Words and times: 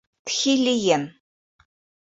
Тхи 0.25 0.53
Лиен... 0.63 1.03